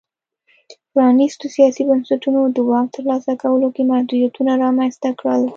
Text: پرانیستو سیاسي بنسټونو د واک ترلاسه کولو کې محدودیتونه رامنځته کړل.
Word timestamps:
پرانیستو 0.93 1.45
سیاسي 1.55 1.83
بنسټونو 1.89 2.39
د 2.55 2.57
واک 2.69 2.87
ترلاسه 2.95 3.31
کولو 3.43 3.67
کې 3.75 3.89
محدودیتونه 3.91 4.51
رامنځته 4.63 5.09
کړل. 5.19 5.41